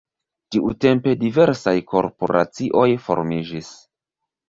[0.55, 3.75] Tiutempe diversaj korporacioj formiĝis.